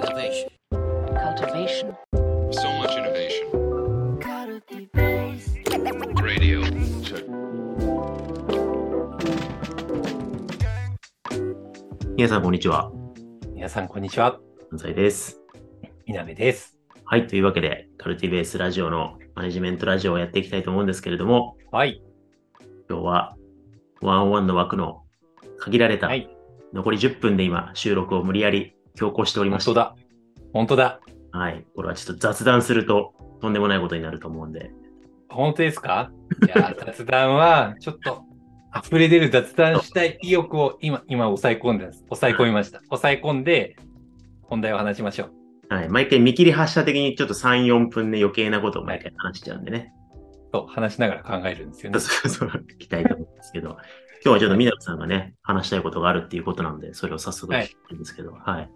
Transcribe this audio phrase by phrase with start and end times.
[0.00, 0.48] Innovation.
[1.12, 1.94] cultivation,
[2.50, 3.50] So much innovation.
[6.22, 6.62] Radio.
[7.02, 7.26] Check.
[12.16, 12.90] 皆さん、こんにちは。
[13.52, 14.40] 皆さん、こんにちは。
[14.72, 15.42] 安西です。
[16.06, 16.78] みなべです。
[17.04, 17.26] はい。
[17.26, 22.02] というわけで、カルティベースラジオのマネジメントラジオをやっていきたいと思うんですけれども、はい。
[22.88, 23.36] 今日は、
[24.00, 25.02] ワンオンワンの枠の
[25.58, 26.34] 限られた、はい
[26.72, 29.96] 残り10分で今、収録を無理やり強行しておりまして、本当だ。
[30.52, 31.00] 本当だ。
[31.32, 31.64] はい。
[31.74, 34.70] これはちょっと雑談すると、とんでもないことになると思うんで、
[35.30, 36.10] 本当ですか？
[36.44, 38.24] いや、雑談は、ちょっと、
[38.76, 41.90] 溢れ出る雑談したい意欲を今、今抑え込んで。
[41.92, 42.80] 抑え込みました。
[42.90, 43.76] 抑え込んで、
[44.42, 45.30] 本題を話しましょ
[45.70, 45.74] う。
[45.74, 45.88] はい。
[45.88, 49.92] 毎回見切り発車的にちょっと3、4分で余計なことを毎回話しちゃうんでね。
[50.52, 52.00] と、話しながら考えるんですよね。
[52.00, 53.70] そうそう、聞きたいと思うんですけど、
[54.22, 58.70] 今日はちょっとみなさんがね、話したいことがあるっていうことなんで、それを早速聞きたいんですけど、はい。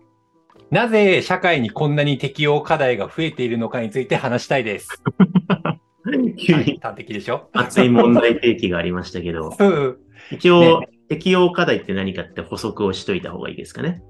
[0.71, 5.03] なぜ社会にこんなに適用課題が増えているのかについて話したいです。
[6.39, 7.49] 急はい、に端的でしょ？
[7.53, 9.97] 熱い問題提起がありましたけど、 うん。
[10.33, 14.03] 一応、適用課題って何かって補足をしといた方がいいですかね。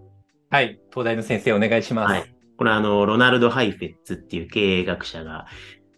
[0.51, 0.79] はい。
[0.91, 2.13] 東大の先生お願いします。
[2.13, 2.25] はい。
[2.57, 5.47] これはあの、ロナルド・ハイフェッツっていう経営学者が、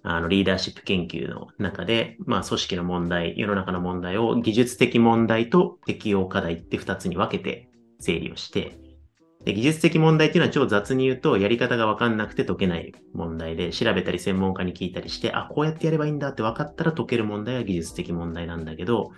[0.03, 7.69] あの、リーダーシップ研究の中で、まあ、組織の問題、世の中の問題を技術的問題と適用課題って二つに分けて
[8.01, 8.79] 整理をして、
[9.47, 19.13] で技術的問題っていうのは超雑に言うと、やり方が分かんなくて解けない問題で、調べたり専門家に聞いたりして、あ、こうやってやればいいんだって分かったら解ける問題は技術的問題なんだけど、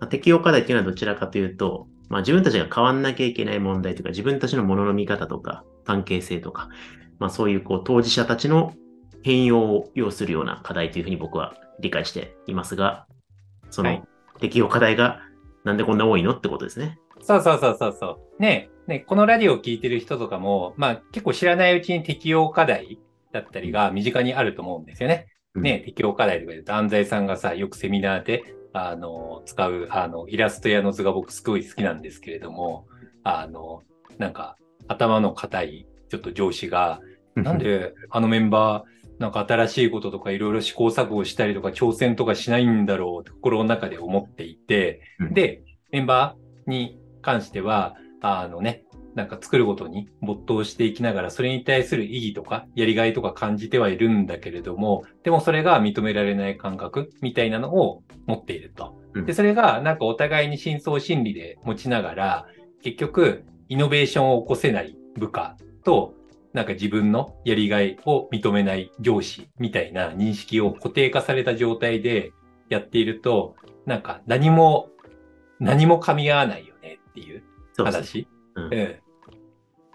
[0.00, 6.70] まあ、適用課題っていうのはどちらかというと、まあ、自分たちが変わんなきゃいけない問題とか、自分たちのものの見方とか、関係性とか、
[7.18, 8.72] まあ、そういうこう当事者たちの
[9.22, 13.06] 変容を要するような課題というふうに僕は理解していますが、
[13.68, 14.02] そのはい
[14.40, 15.20] 適用課題が
[15.64, 16.98] なんでこんな多いのってことですね。
[17.20, 18.06] そうそうそうそうそ
[18.38, 18.42] う。
[18.42, 22.98] ねねこのラジオを聞いてる人とかも、まあ結構知らないうちに適用課題
[23.32, 25.26] だったりが身近にあると思うんですよね。
[25.54, 32.86] うんね適用課題とか言うと、安西さんがさ、よくセミナーで、あの、使う、あの、イラストやの図が僕すごい好きなんですけれども、
[33.24, 33.82] あの、
[34.18, 34.56] なんか、
[34.88, 37.00] 頭の硬い、ちょっと上司が、
[37.34, 48.84] なんであのメンバー、なんか新しいこととかいろいろ試行錯誤したりとか挑戦とかしないんだろうって心の中で思っていて、うんで、メンバーに関しては、あのね、
[49.14, 58.96] なんか作ることに没頭していきながら、それに対する意義とか、やりがいとか感じてはいるんだけれども、でもそれが認められない感覚みたいなのを持っていると。
[59.14, 62.46] うんで、それがなんかお互いに深層心理で持ちながら、
[62.82, 66.14] 結局、イノベーションを起こせない部下と、
[66.52, 72.32] なんか自分のやりがいを認めない上司みたいな認識を固定化された状態で
[72.68, 74.90] やっていると、なんか何も、
[75.60, 76.67] 何も噛み合わない
[77.18, 78.64] っていう話、うん。
[78.64, 78.96] うん。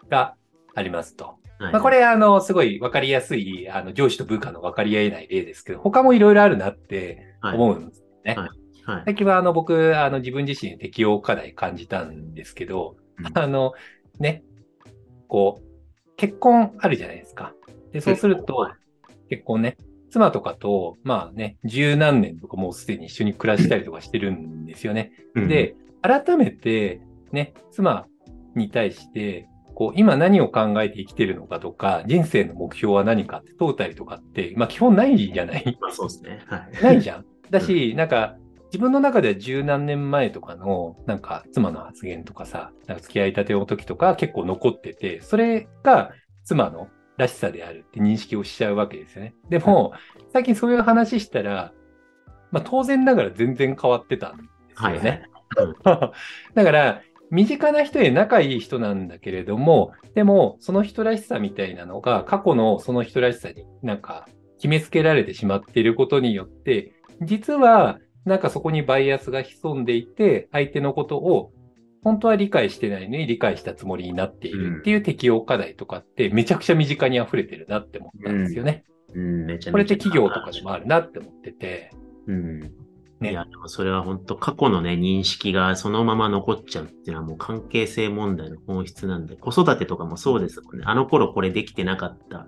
[0.10, 0.36] が
[0.76, 1.38] ありますと。
[1.60, 1.74] はい。
[1.74, 7.56] まあ、これ、あの、すごいわかりやすい、あの、上司と部下の分かり合えない例ですけど、他もいろいろあるなってはい。
[7.56, 8.36] 思うんですね。
[8.36, 8.50] はい。
[8.86, 9.04] はい。
[9.06, 13.38] 最近は、あの、僕、あの、自分自身適応課題感じたんですけど、うん。
[13.38, 13.74] あの、
[14.20, 14.44] ね、
[15.28, 17.54] こう、結婚あるじゃないですか。
[17.92, 18.72] で、そうすると
[19.30, 19.78] 結婚ね、
[20.10, 25.12] 妻とかと、まあね、十何年とかもうすでに一緒に暮らしたりとかしてるんですよね。
[25.36, 25.48] うん。
[25.48, 27.02] で、改めて、
[27.34, 28.06] ね、妻
[28.56, 35.78] に対して、こう、今何を考えて生きてるのかとか、人生の目標は何かって問うたりとかって、まあ基本ないじゃない？
[35.82, 36.44] まあそうですね。
[36.48, 36.84] はい。
[36.84, 37.26] ないじゃん。
[37.50, 46.12] だし、なんか、自分の中では十何年前とかの、なんか、妻の発言とかさ、なんか付き合いたての時とか結構残ってて、それが
[46.44, 49.36] 妻のらしさであるって認識をしちゃうわけですよね。
[49.50, 49.94] でも、
[50.32, 51.72] 最近そういう話したら、
[52.52, 54.44] まあ当然ながら全然変わってたんで
[54.76, 55.26] すよはいね。
[55.56, 56.12] はい。
[56.56, 57.02] だから、
[57.34, 64.28] 身近な人で仲いい人なんだけれども、でも、その人らしさみたいなのが、過去のその人らしさになんか
[64.58, 66.94] 決めつけられてしまっていることによって、
[67.24, 71.52] 実は、なんかそこにバイアスが潜んでいて、相手のことを
[72.04, 78.84] 本当は理解してないのに理解したつもりになっているっていう適用課題とかってめちゃくちゃ身近に溢れてるなって思ったんですよね。
[79.16, 79.72] うん、めちゃめちゃ。
[79.72, 81.92] これって企業とかでもあるなって思ってて。
[82.28, 82.72] うん。
[83.24, 90.84] ねいや、でもそれは本当過去のね、認識がそのまま残っちゃうっていうのはもう関係性問題の本質なんで、子育てとかもそうですもんね。
[90.86, 92.48] あの頃これできてなかった。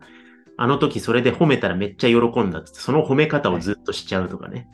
[0.57, 4.67] あの時それで褒めたらめっちゃ喜んだって、その褒め方をずっとしちゃうとかね。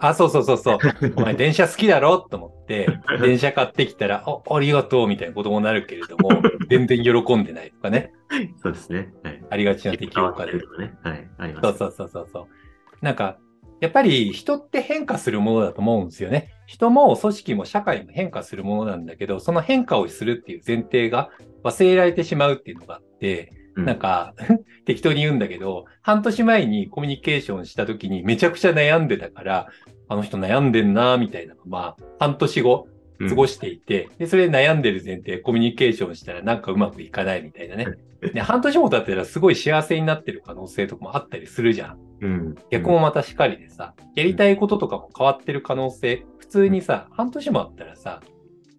[0.00, 0.78] あ、そうそうそうそう。
[1.16, 2.88] お前電車好きだろと思って、
[3.20, 6.30] 電車買ってきたら、あ、ありがとうみたいな子供になるけれども、
[6.68, 8.12] 全然喜んでないとかね。
[8.62, 9.12] そうですね。
[9.22, 9.44] はい。
[9.50, 10.60] ありがちな適用課題変わってる。
[10.62, 10.94] とかね。
[11.02, 11.30] はい。
[11.38, 11.62] あります。
[11.62, 12.46] そうそうそうそうそう。
[13.04, 13.38] なんか、
[13.80, 16.50] やっぱり人って変化するものだと思うんですよね。
[16.66, 21.30] 人も組織も社会も変化するものなんだけど、その変化をするっていう前提が
[21.64, 24.34] 忘れられてしまうっていうのがあっって、うんなんか、
[24.84, 29.68] 適当に言うんだけど、半年前にコミュニケーションした時にめちゃくちゃ悩んでたから、
[30.08, 32.88] あの人悩んでんな、みたいなのまあ、半年後
[33.28, 37.86] 過ごしていて、で、それで悩んでる前提、コミュニケーションしたらなんかうまくいかないみたいなね。
[38.34, 41.98] で、半年も経ってたらすごい幸せになってる可能性とかもあったりするじゃん。
[42.20, 42.54] うん。
[42.70, 48.20] 逆もまたしかりでさ、やりたいこととかも変わってる可能性、普通にさ、半年もあったらさ、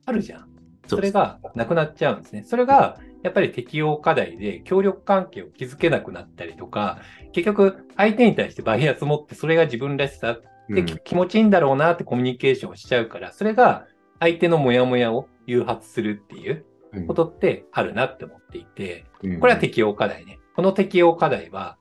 [0.06, 0.48] あるじゃん。
[0.88, 2.44] そそれがなくなっちゃうんですね。
[2.44, 7.00] それが、やっぱり適用課題で協力関係を築けなくなったりとか、
[7.34, 10.40] 結局相手に対してバイアス持ってそれが自分らしさ
[10.70, 13.86] うんでき気持ちいいんだろうなってコミュニケーションをしちゃうから、それが
[14.20, 20.40] 相手のモヤモヤを誘発するっていううんことってあるなって思っていて、うんこれは適用課題ね。
[20.56, 21.78] この適用課題は、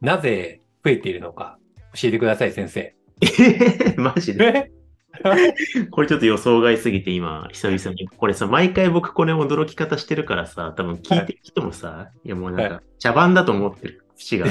[0.00, 1.58] なぜ増えているのか
[1.94, 2.94] 教えてください、先生。
[3.22, 4.70] えーマジで？
[4.70, 4.70] え？
[5.92, 8.08] これちょっと予想外すぎて今、久々に。
[8.08, 14.46] これさ、毎回僕これ驚き方してるからさ、多分聞いてる人もさ、い、やもうなんはか、茶番だと思ってる節が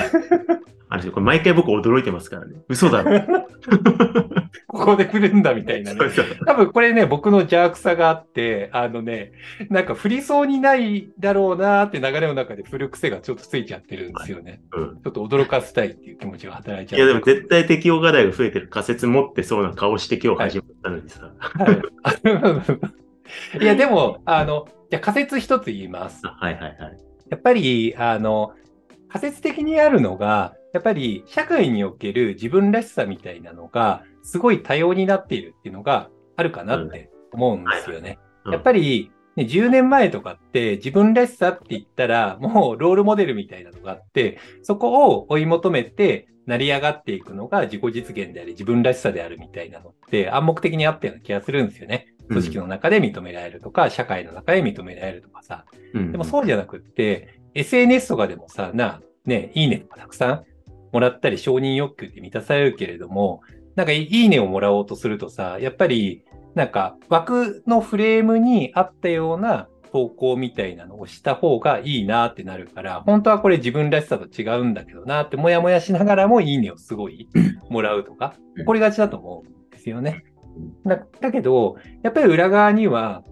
[0.90, 2.56] ある し、これ毎回僕驚いてますからね。
[2.70, 3.12] 嘘だろ。
[4.68, 6.00] ここで来るんだみたいなね
[6.46, 9.32] 多分これね、僕の邪悪さがあって、あのね、
[9.70, 14.62] なんか振りそうにないだろうなーって流れの中で振る癖がちょっとついちゃってるんですよね。
[14.74, 16.98] うんちょっと驚かせたいっていう気持ちが働いちゃ。
[16.98, 21.32] いうやでも絶対適用課題が増えてる仮説持ってそうな顔して今日始まったのにさ。
[21.40, 21.82] はい。
[23.62, 26.22] いや、でも、あの、じゃあ仮説一つ言います。
[26.24, 26.98] あはいはいはい。
[27.30, 28.54] やっぱり、あの、
[29.10, 38.18] 仮説的にあるのが、やっぱり社会における自分らしさみたいなのが、すごい多様になっているっていうのがあるかなって思うんですよね。
[38.20, 52.08] うんやっぱり、ね、10年前とかって自分らしさって言ったら、もうロールモデルみたいなのがあって、そこを追い求めて成り上がっていくのが自己実現であり、自分らしさであるみたいなのって暗黙的にあったような気がするんですよね。
[52.28, 55.66] 組織の中で認められるとか、社会の中で認められるとかさ。
[55.94, 60.44] うんでもそうじゃなくって、SNS とかでもさ、な、ね、いいねとかたくさん
[60.92, 63.42] もらったり承認欲求って満たされるけれども、
[63.76, 66.24] なんかいいねをもらおうとするとさ、やっぱり、
[66.56, 77.28] なんか枠のフレームに合ったような投稿みたいなのをした方がいいなってなるから、本当はこれ自分らしさと違うんだけどなってもやもやしながらもいいねをすごい
[77.70, 80.24] もらうとか、起こりがちだと思うんですよね。
[80.86, 83.24] だだけど、やっぱり裏側には、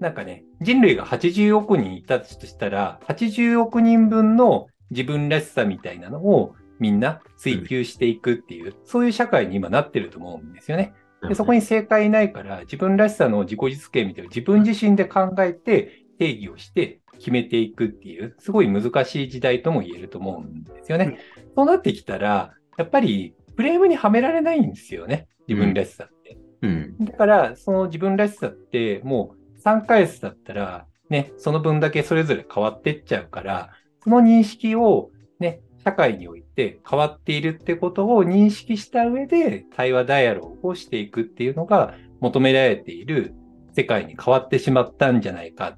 [0.00, 10.94] なんかね、人類が80億人いたとしたら、80億人分の自分らしさみたいなのをみんな追求していくっていう、そういう社会に今なってると思うんですよね。
[11.28, 21.18] でそこに正解ないから、自分らしさの自己実現みたいな自分自身で考えて定義をして決めていくっていう、すごい難しい時代とも言えると思うんですよね。
[21.54, 25.28] そうなってきたら、やっぱりフレームにはめられないんですよね。
[25.48, 26.38] 自分らしさって。
[26.62, 26.96] うん。
[27.00, 33.70] だから、その自分らしさって、もう3ヶ月だったら、ね、その分だけそれぞれ変わってっちゃうから、
[34.02, 43.34] その認識を、ね、社会において変わっているってことを認識した上で、対話ダイアログをしていくっていうのが求められている
[43.74, 45.76] 世界に変わってしまったんじゃないかっ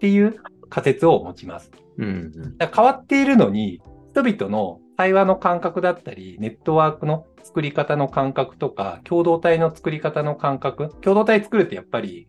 [0.00, 0.36] ていう
[0.68, 1.70] 仮説を持ちます。
[1.98, 2.56] うん。
[2.58, 3.80] だから変わっているのに、
[4.10, 12.28] 人々の対話の感覚だったり、ネットワークの作り方の感覚とか、共同体の作り方の感覚、共同体作るってやっぱり、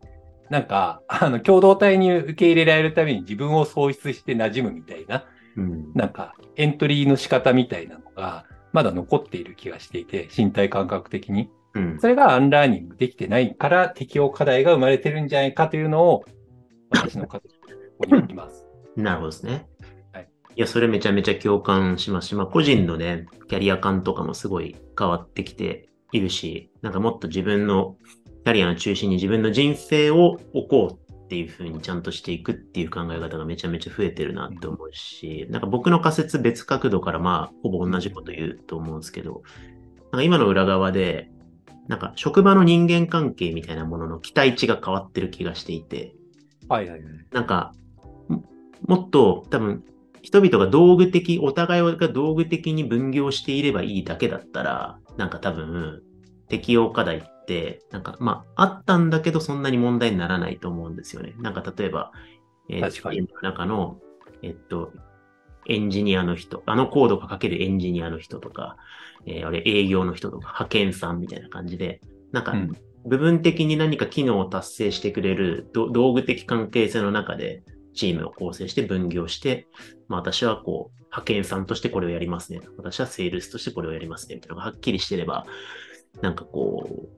[0.49, 5.25] なんか、あの、共同体に受け入れられるために自分を喪失して馴染むみたいな、
[5.57, 5.91] うん。
[5.93, 11.49] なんか、エントリーの仕方みたいなのが、まだ残っている気がしていて、身体感覚的に。
[11.73, 11.99] うん。
[11.99, 16.25] それが unlearning できてないから適応課題が生まれてるんじゃないかというのを、
[16.89, 17.49] 私の課題
[18.01, 18.65] ここに置きます。
[18.95, 19.67] なるほどですね。
[20.13, 20.27] はい。
[20.55, 27.95] いや、それめちゃめちゃ共感しますし、まあ、個人のね、キャリア観とかもすごい変わってきているし、なんかもっと自分の
[28.43, 39.43] キャリアの中心に自分の人生を置こうっていう風にちゃんとしていくっていう考え方がめちゃめちゃ増えてるなって思うし、なんか僕の仮説別角度からまあ、ほぼ同じこと言うと思うんですけど、
[40.11, 41.31] なんか今の裏側で、
[41.87, 46.13] なんか職場の人間関係みたいなものの期待値が変わってる気がしていて、
[46.67, 47.13] はいはいはい。
[47.31, 47.73] なんか、
[48.27, 48.43] も
[48.85, 49.85] もっと多分、
[50.21, 56.01] 人々が道具的、お互いが道具的に分業していればいいだけだったら、なんか多分、
[56.49, 61.33] 適用課題って、なんか、まあ、あったんだけど、そんなに問題にならないと思うんですよね。
[61.39, 62.11] なんか、例えば、
[62.69, 63.99] えー確かに中の、
[64.41, 64.93] えっと、
[65.67, 68.77] エンジニアの人、あのコードが書けるエンジニアの人とか、
[69.25, 72.71] えーあれ営業の人とか、派遣さんみたいな感じで、なんか、うん
[73.03, 77.63] 部分的に何か機能を達成してくれるど道具的関係性の中で
[77.95, 79.67] チームを構成して分業して、
[80.07, 82.61] まあ私はこう、派遣さんとしてこれをやりますね。
[82.77, 84.35] 私はセールスとしてこれをやりますね。
[84.35, 85.45] みたいなのがはっきりしてれば、
[86.21, 87.09] なんかこう、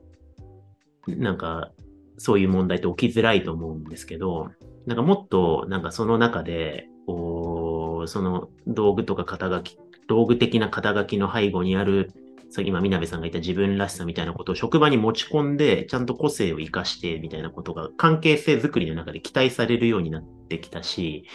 [1.07, 1.71] なんか
[2.17, 4.51] そういう問題って起きづらいと思うんですけど、
[4.85, 12.11] なんかもっとなんかその中で、こと、その道具とか肩書き、道具的な肩書きの背後にある、
[12.49, 21.25] さっき今、みなべさんが言った自分らしさみたいなことを職場に持ち込んで、ちゃんと個性を活かしてみたいなことが関係性づくりの中で期待されるようになってきたし、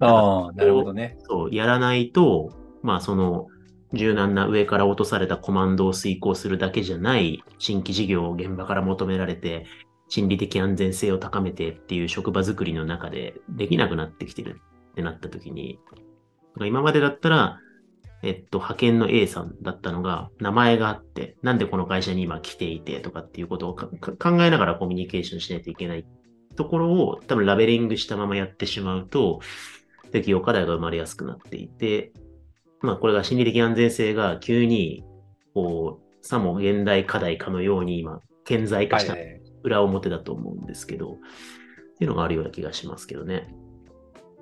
[0.00, 1.16] ああ、なるほどね。
[1.20, 2.50] そう、やらないと、
[2.82, 3.46] まあその、
[3.96, 9.66] 柔軟な上から落とされたコマンドを遂行するだけじゃない新規事業を現場から求められて、
[10.08, 14.60] 心理的安全性を高めてっていう職場づくりの中でできなくなってきてる
[14.92, 15.78] ってなった時に、
[16.60, 17.58] 今までだったら、
[18.22, 23.88] えっと、派遣の A さんだったのが、名前があって、なんでこの会社に今来ていてとかっていうことを考
[24.42, 26.06] えながらコミュニケーションしないといけない。
[26.56, 29.40] ところを多分ラベリングしたままやってしまうと、
[30.12, 32.12] 適用課題が生まれやすくなっていて、
[32.86, 35.04] まあこれが心理的安全性が急に、
[35.54, 39.40] こう、さも現代課題かのように今、顕在化したはいはい。
[39.62, 41.16] 裏表だと思うんですけど、っ
[41.98, 43.52] ていうのがあるような気がしますけどね。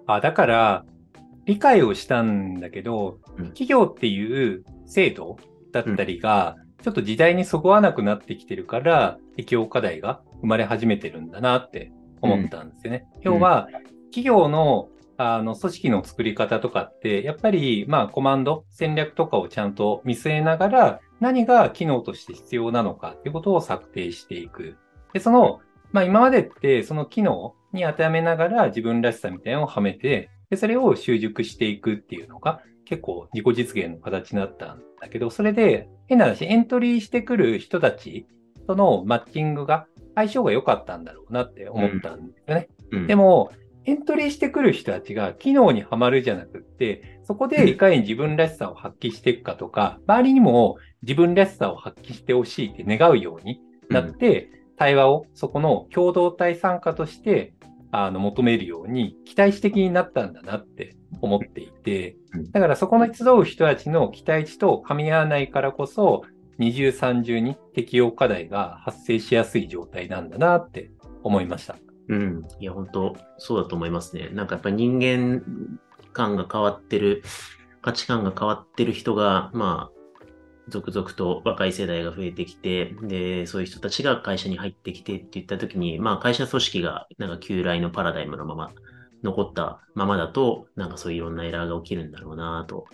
[0.06, 0.84] あ、だから、
[1.46, 5.36] 理解をしたんだけど、うん企業っていう制度
[5.72, 13.06] だったりが、ちょっと時代にそぐわなくなってきてるから、適用課題が生まれ始めてるんだなって思ったんですよね。
[13.22, 13.68] 要は、
[14.10, 24.76] 企業のあの組織の作り方とかって、やっぱり、まあ、コマンド、戦略とかをちゃんと見据えながら、何が機能として必要なのかっていうことを策定していく。
[25.12, 25.60] で、その、
[25.92, 38.26] まあ、今までって、その機能に当てはめながら自分らしさみたいなのをはめて、で、それを習熟していくっていうのが結構自己実現の形になったんだけど、それで変な話、エントリーしてくる人たち
[38.66, 42.68] とのマッチングが相性が良かったんだろうなって思ったんですよね。
[42.90, 43.52] うん、でも、
[43.86, 53.60] エントリーしてくる人たちが機能にはまるじゃなくって、そこでいかに自分らしさを発揮していくかとか、周りにも自分らしさを発揮してほしいって願うように
[53.90, 57.54] なって、対話をそこの共同体参加として
[57.92, 66.22] あの求めるように期待値的になったんだなって思っていてうん、だからそこの集う人たちの期待値と噛み合わないからこそ、
[66.58, 70.90] 二重三重に適用課題が発生しやすい状態なんだなって
[71.22, 71.76] 思いました。
[72.08, 72.46] うん。
[72.58, 74.28] いや、本当そうだと思いますね。
[74.32, 75.42] なんかやっぱり人間
[76.12, 77.22] 観が変わってる、
[77.82, 79.94] 価値観が変わってる人が、まあ、
[80.68, 88.72] 続々と若い世代が増えてきて、で、そういう人たちが会社に入ってきてって言った時に、まあ会社組織がなんか旧来のパラダイムのまま
[89.22, 92.86] 残ったままだと、なんかそういういろんなエラーが起きるんだろうなと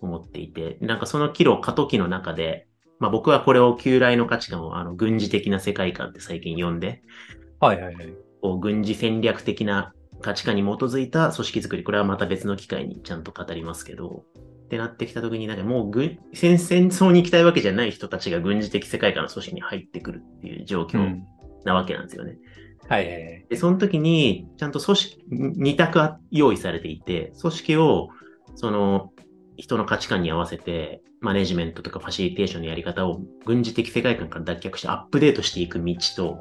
[0.00, 2.68] 思っていて、なんかその岐路過渡期の中で、
[3.00, 7.02] まあ僕はこれを旧来の価値観をあの軍事的な世界観って最近呼んで、
[7.58, 8.25] はいはいはい。
[8.46, 14.24] こう軍事戦略的な価値観に基づいた組織づくり、これはまた別の機会にちゃんと語りますけど、
[14.66, 21.24] ってなってきたときに、なんかもう軍戦戦争に行きたいわけじゃない人たちが軍事的世界観の組織に入ってくるっていう状況うん。
[21.64, 22.38] なわけなんですよね。
[22.88, 23.46] はいはいはい。
[23.48, 28.08] で、その時に、ちゃんと組織、二択は用意されていて、組織を、
[28.54, 29.12] その、
[29.56, 36.38] 人の価値観に合わせて、マネジメントとかファシリテーションのやり方を軍事的世界観から脱却してアップデートしていく道と、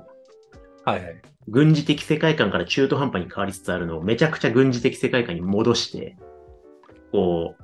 [0.85, 1.21] はいはい。
[1.47, 6.17] 軍事的世界観から中途半端に変わりつつあるのをめちゃくちゃ軍事的世界観に戻して、
[7.11, 7.63] こう、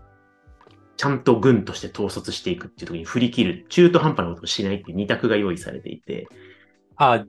[0.98, 6.28] ちゃんと軍として統率していくっていう時に振り切る、中途半端なことをしないっていう二択が用意されていて、
[6.96, 7.26] あ、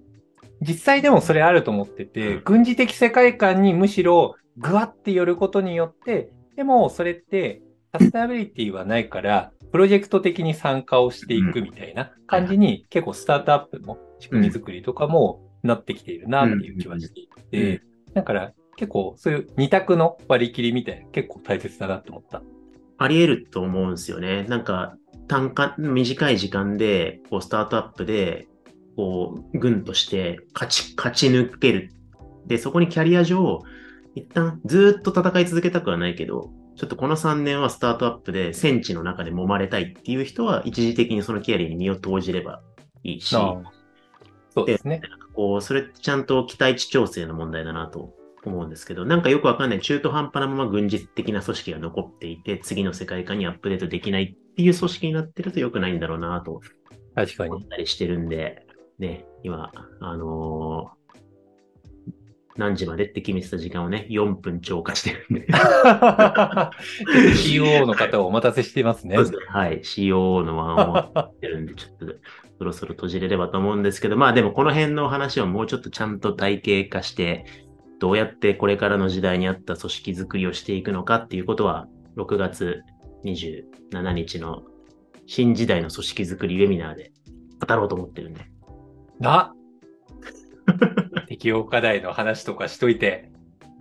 [0.61, 2.43] 実際でもそれあると思ってて、うん。
[2.45, 17.83] 軍事的世界観にむしろぐわって寄ることによって、でもそれってサステナビリティはないから、プロジェクト的に参加をしていくみたいな感じに、結構スタートアップも仕組み作りとかもなってきているなっていう気はしていて、
[18.15, 22.43] だから結構そういう二択の割り切りみたいな結構大切だなと思った。
[22.99, 24.45] あり得ると思うんですよね。
[24.45, 28.47] なんか、単価、短い時間で、こう、スタートアップで、
[28.97, 31.91] こう、軍として勝ち、勝ち抜ける。
[32.47, 33.61] で、そこにキャリア上、
[34.15, 42.63] 一旦ずっと戦い続けたくはないけど、ちょっとこの3年はスタートアップで戦地の中で揉まれたいっていう人は、一時的にそのキャリアに身を投じれば
[43.03, 43.63] いいし、そ
[44.63, 45.01] うですね。
[45.35, 56.61] こう、それってちゃんと期待値調整の問題だなと思うんですけど、なんかよくわかんない中途半端なまま軍事的な組織が残っていて、次の世界観にアップデートできないっていう組織になってると良くないんだろうなと
[57.15, 57.51] 確かに。
[57.51, 58.67] 思ったりしてるんで、
[58.99, 61.02] ね、今、あのー
[62.57, 65.47] 何時までって決めてた時間をね、4分超過してるんで。
[67.37, 69.25] CEO の方をお待たせしてますねそう。
[69.25, 69.81] ですねはい。
[69.81, 72.15] COO のワンをやってるんで、ちょっと
[72.59, 77.47] そろそろ閉じれればと思うんですけど、まあでもこの辺の話をもうちょっとちゃんと体系化して、
[77.99, 82.83] どうやってこれからの時代に合った組織づくりをしていくのかっていうことは、6月
[83.25, 84.63] 27日の
[85.27, 87.13] 新時代の組織づくりウェミナーで
[87.67, 88.45] 語ろうと思ってるんで。
[89.19, 89.55] な
[91.43, 93.29] 適用課題の話とかしといて、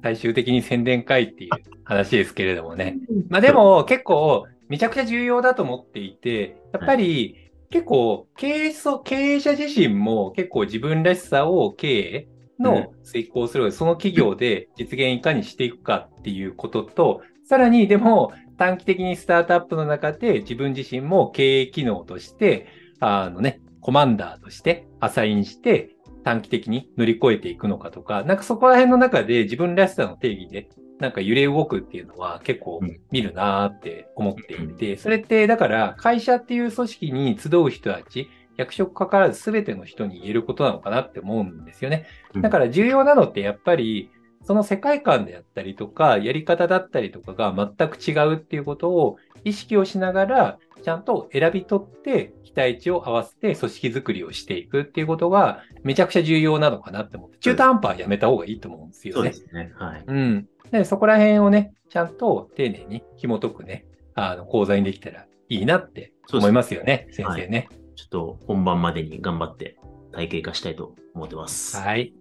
[0.02, 1.52] 最終的に宣伝会っていう
[1.84, 2.98] 話ですけれどもね。
[3.30, 12.28] まあでも結構めちゃくちゃ重要だと思っていて、やっぱり結構経営そ経営者自身も結構自分らしさを経営
[12.60, 22.66] の遂行する、その企業で実現いかにしていくかっていうことと、さらにでも短期的にスタートアップの中で自分自身も経営機能として、
[23.00, 25.92] あのね、コマンダーとしてアサインして
[26.24, 33.00] 短期的に乗り越えていくのかとか、なんかそこら辺の中で自分らしさの定義でなんか揺れ動くっていうのは結構うん。
[33.12, 42.06] 見るなーって思っていて、それってだから会社っていう組織に集う人たち、役職かからず全ての人に言えることなのかなって思うんですよね。
[42.36, 42.42] うん。
[42.42, 44.12] だから重要なのってやっぱり
[44.44, 59.50] その世界観であったりとか、やり方だったりとかが全く違うっていうことを意識をしながら、ちゃんと選び取って期待値を合わせて組織づくりをしていくっていうことがめちゃくちゃ重要なのかなって思って、中途半端はやめた方がいいと思うんですよねそうで。
[59.50, 59.72] すね。
[59.78, 60.04] はい。
[60.06, 60.48] うん。
[60.72, 63.86] で、そこら辺をね、ちゃんと丁寧に紐解くね、
[64.16, 67.68] あの、講座にできたらいいなって思いますよね、先生ね。
[67.96, 69.78] ちょっと本番までに頑張って
[70.12, 71.78] 体系化したいと思ってます。
[71.78, 72.14] はい。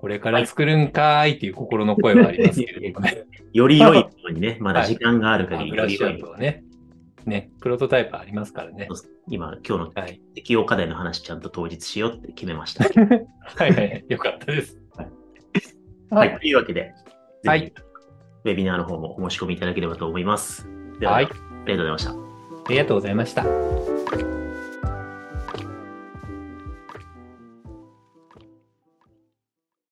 [0.00, 3.24] これから作るんかーいっていう心の声はありますけれどもね。
[3.52, 6.62] より良いものにね、まだ時間があるまあ限りブラッシュアップをね。
[7.26, 8.88] ね、プロトタイプありますからね。
[9.28, 10.20] 今、今日のはい。
[10.34, 12.84] 適用課題の話ちゃんと当日しようって決めました。
[12.88, 14.04] はいはいはい。
[14.08, 14.80] よかったです。
[14.96, 15.08] はい。
[16.10, 16.38] ははい。
[16.40, 16.92] というわけで、
[17.44, 17.72] はい
[18.44, 20.66] ウェビナーの方もお申し込みいただければと思います。
[21.00, 22.10] では、はいありがとうございました。
[22.12, 22.14] あ
[22.70, 24.37] りがとうございました。